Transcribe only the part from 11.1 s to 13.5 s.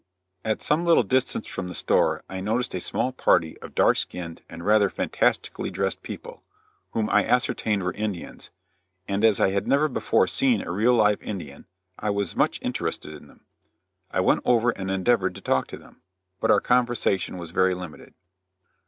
Indian, I was much interested in them.